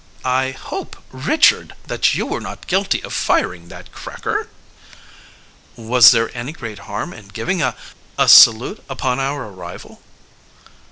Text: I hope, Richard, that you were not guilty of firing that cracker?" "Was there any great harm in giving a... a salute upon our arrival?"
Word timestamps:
I 0.25 0.49
hope, 0.49 0.95
Richard, 1.11 1.75
that 1.85 2.15
you 2.15 2.25
were 2.25 2.41
not 2.41 2.65
guilty 2.65 3.03
of 3.03 3.13
firing 3.13 3.67
that 3.67 3.91
cracker?" 3.91 4.49
"Was 5.75 6.09
there 6.09 6.35
any 6.35 6.53
great 6.53 6.79
harm 6.89 7.13
in 7.13 7.27
giving 7.27 7.61
a... 7.61 7.75
a 8.17 8.27
salute 8.27 8.83
upon 8.89 9.19
our 9.19 9.47
arrival?" 9.47 10.01